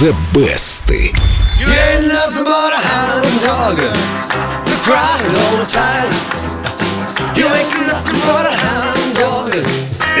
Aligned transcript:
The 0.00 0.16
Best. 0.32 0.88
You 0.88 1.66
ain't 1.66 2.08
nothing 2.08 2.44
but 2.44 2.72
a 2.72 2.80
hound 2.80 3.40
dog. 3.42 3.76
You're 3.76 4.78
crying 4.80 5.36
all 5.36 5.58
the 5.58 5.66
time. 5.68 6.10
You 7.36 7.44
ain't 7.44 7.86
nothing 7.86 8.18
but 8.20 8.46
a 8.46 8.56
hound. 8.56 8.99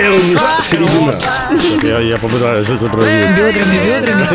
Элвис 0.00 0.40
среди 0.60 1.04
нас. 1.04 1.38
Сейчас 1.60 1.84
я, 1.84 1.98
я 2.00 2.16
попытаюсь 2.16 2.70
изобразить. 2.70 3.36
Бедрами, 3.36 3.76
бедрами. 3.84 4.26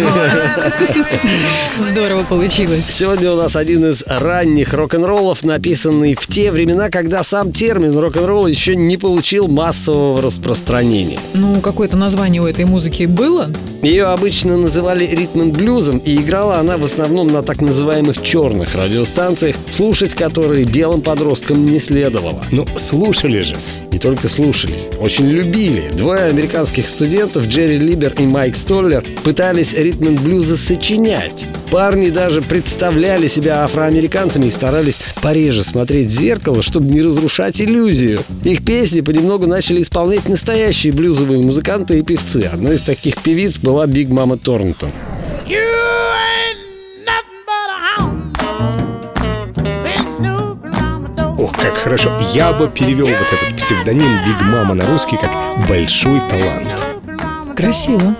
Здорово 1.79 2.23
получилось. 2.23 2.85
Сегодня 2.87 3.31
у 3.31 3.35
нас 3.35 3.55
один 3.55 3.83
из 3.85 4.03
ранних 4.05 4.75
рок-н-роллов, 4.75 5.43
написанный 5.43 6.13
в 6.13 6.27
те 6.27 6.51
времена, 6.51 6.89
когда 6.89 7.23
сам 7.23 7.51
термин 7.51 7.97
рок-н-ролл 7.97 8.45
еще 8.45 8.75
не 8.75 8.97
получил 8.97 9.47
массового 9.47 10.21
распространения. 10.21 11.19
Ну, 11.33 11.59
какое-то 11.61 11.97
название 11.97 12.43
у 12.43 12.45
этой 12.45 12.65
музыки 12.65 13.05
было? 13.05 13.49
Ее 13.81 14.05
обычно 14.05 14.57
называли 14.57 15.05
ритм 15.05 15.49
блюзом, 15.49 15.97
и 15.97 16.17
играла 16.17 16.59
она 16.59 16.77
в 16.77 16.83
основном 16.83 17.27
на 17.27 17.41
так 17.41 17.61
называемых 17.61 18.21
черных 18.21 18.75
радиостанциях, 18.75 19.55
слушать 19.71 20.13
которые 20.13 20.65
белым 20.65 21.01
подросткам 21.01 21.65
не 21.65 21.79
следовало. 21.79 22.43
Ну, 22.51 22.67
слушали 22.77 23.41
же. 23.41 23.57
Не 23.95 23.99
только 23.99 24.27
слушали, 24.27 24.75
очень 24.99 25.29
любили. 25.29 25.89
Двое 25.93 26.23
американских 26.25 26.89
студентов, 26.89 27.47
Джерри 27.47 27.77
Либер 27.77 28.13
и 28.19 28.23
Майк 28.23 28.57
Столлер, 28.57 29.05
пытались 29.23 29.73
ритм 29.73 30.15
блюза 30.15 30.57
сочинять. 30.57 31.47
Парни 31.71 32.09
даже 32.09 32.41
представляли 32.41 33.29
себя 33.29 33.63
афроамериканцами 33.63 34.47
и 34.47 34.51
старались 34.51 34.99
пореже 35.21 35.63
смотреть 35.63 36.07
в 36.07 36.13
зеркало, 36.13 36.61
чтобы 36.61 36.93
не 36.93 37.01
разрушать 37.01 37.61
иллюзию. 37.61 38.19
Их 38.43 38.65
песни 38.65 38.99
понемногу 38.99 39.47
начали 39.47 39.81
исполнять 39.81 40.27
настоящие 40.27 40.91
блюзовые 40.91 41.41
музыканты 41.41 41.99
и 41.99 42.01
певцы. 42.01 42.49
Одной 42.51 42.75
из 42.75 42.81
таких 42.81 43.23
певиц 43.23 43.59
была 43.59 43.87
Биг 43.87 44.09
Мама 44.09 44.37
Торнтон. 44.37 44.91
Ох, 45.47 45.74
как 51.65 51.77
хорошо. 51.77 52.11
Я 52.33 52.53
бы 52.53 52.69
перевел 52.69 53.07
вот 53.07 53.33
этот 53.33 53.57
псевдоним 53.57 54.23
Big 54.25 54.41
Mama 54.41 54.75
на 54.75 54.85
русский 54.85 55.17
как 55.17 55.31
«большой 55.67 56.21
талант». 56.29 56.83
Красиво. 57.55 58.15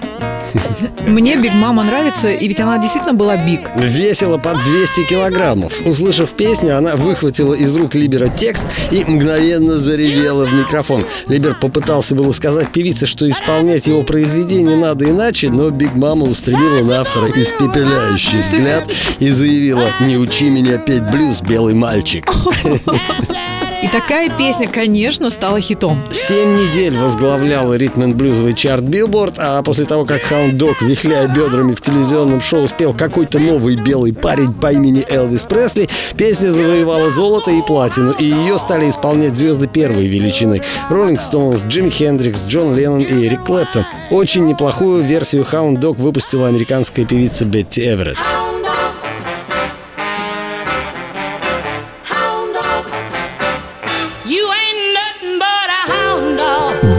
Мне 1.08 1.36
Big 1.36 1.54
Mama 1.54 1.84
нравится, 1.84 2.30
и 2.30 2.48
ведь 2.48 2.60
она 2.60 2.78
действительно 2.78 3.14
была 3.14 3.38
big. 3.38 3.70
Весила 3.76 4.38
под 4.38 4.64
200 4.64 5.08
килограммов. 5.08 5.86
Услышав 5.86 6.32
песню, 6.34 6.78
она 6.78 6.96
выхватила 6.96 7.54
из 7.54 7.76
рук 7.76 7.96
Либера 7.96 8.30
текст 8.30 8.66
и 8.92 9.04
мгновенно 9.06 9.76
заревела 9.76 10.46
в 10.46 10.54
микрофон. 10.54 11.06
Либер 11.28 11.56
попытался 11.56 12.16
было 12.16 12.32
сказать 12.32 12.70
певице, 12.72 13.06
что 13.06 13.30
исполнять 13.30 13.88
его 13.88 14.04
произведение 14.04 14.78
надо 14.78 15.10
иначе, 15.10 15.50
но 15.50 15.70
Big 15.70 15.96
Mama 15.96 16.26
устремила 16.26 16.84
на 16.84 17.02
автора 17.02 17.28
испепеляющий 17.30 18.42
взгляд 18.42 18.84
и 19.20 19.30
заявила 19.30 19.90
«Не 20.02 20.18
учи 20.18 20.50
меня 20.50 20.78
петь 20.78 21.10
блюз, 21.12 21.42
белый 21.42 21.74
мальчик». 21.74 22.32
И 23.84 23.88
такая 23.88 24.30
песня, 24.36 24.68
конечно, 24.68 25.30
стала 25.30 25.60
хитом. 25.60 26.04
Семь 26.12 26.56
недель 26.56 26.98
возглавлял 26.98 27.74
ритм-блюзовый 27.74 28.54
чарт 28.54 28.84
Билборд, 28.84 29.36
а 29.38 29.62
после 29.64 29.86
того, 29.86 30.06
как 30.06 30.22
Hound 30.22 30.58
Dog, 30.58 30.82
вихляя 30.82 31.28
бедрами 31.28 31.74
в 31.74 31.82
телевизионном 31.82 32.42
шоу, 32.42 32.68
спел 32.68 32.94
какой-то 32.94 33.40
новый 33.40 33.76
белый 33.76 34.14
парень 34.14 34.54
по 34.54 34.72
имени 34.72 35.04
Элвис 35.10 35.44
Пресли, 35.44 35.90
песня 36.18 36.52
завоевала 36.52 37.12
золото 37.12 37.52
и 37.52 37.62
платину, 37.62 38.12
и 38.12 38.26
ее 38.26 38.58
стали 38.58 38.90
исполнять 38.90 39.36
звезды 39.36 39.68
первой 39.68 40.08
величины. 40.08 40.62
Rolling 40.90 41.22
Stones, 41.22 41.66
Джимми 41.66 41.90
Хендрикс, 41.90 42.46
Джон 42.48 42.76
Леннон 42.76 43.02
и 43.02 43.28
Эрик 43.28 43.44
Клэптон. 43.44 43.86
Очень 44.10 44.46
неплохую 44.46 45.04
версию 45.04 45.46
Hound 45.46 45.80
Dog 45.80 45.98
выпустила 45.98 46.48
американская 46.48 47.06
певица 47.06 47.46
Бетти 47.46 47.84
Эверетт. 47.84 48.18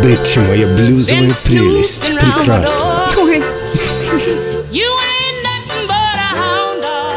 Бетти, 0.06 0.38
моя 0.38 0.68
блюзовая 0.68 1.28
прелесть, 1.44 2.12
прекрасно. 2.20 3.10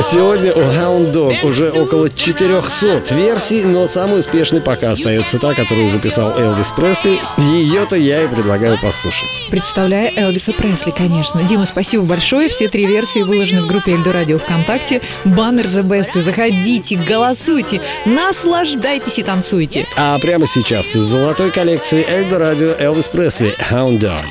Сегодня 0.01 0.53
у 0.53 0.59
Hound 0.59 1.11
Dog 1.11 1.45
уже 1.45 1.71
около 1.71 2.09
400 2.09 3.13
версий, 3.15 3.65
но 3.65 3.87
самый 3.87 4.21
успешный 4.21 4.61
пока 4.61 4.91
остается 4.91 5.37
та, 5.39 5.53
которую 5.53 5.89
записал 5.89 6.37
Элвис 6.37 6.71
Пресли. 6.71 7.19
Ее-то 7.37 7.95
я 7.97 8.23
и 8.23 8.27
предлагаю 8.27 8.79
послушать. 8.79 9.43
Представляя 9.49 10.11
Элвиса 10.15 10.53
Пресли, 10.53 10.91
конечно. 10.91 11.43
Дима, 11.43 11.65
спасибо 11.65 12.03
большое. 12.03 12.47
Все 12.47 12.69
три 12.69 12.85
версии 12.85 13.19
выложены 13.19 13.63
в 13.63 13.67
группе 13.67 13.91
Эльдо 13.91 14.13
Радио 14.13 14.39
ВКонтакте. 14.39 15.01
Баннер 15.25 15.65
The 15.65 15.83
Best. 15.83 16.19
Заходите, 16.19 16.95
голосуйте, 16.97 17.81
наслаждайтесь 18.05 19.19
и 19.19 19.23
танцуйте. 19.23 19.85
А 19.97 20.17
прямо 20.19 20.47
сейчас 20.47 20.95
из 20.95 21.01
золотой 21.01 21.51
коллекции 21.51 22.05
Эльдо 22.07 22.39
Радио 22.39 22.73
Элвис 22.79 23.09
Пресли 23.09 23.53
Hound 23.69 23.99
Dog. 23.99 24.23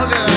high 0.00 0.29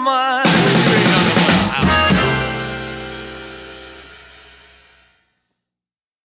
my 0.00 0.29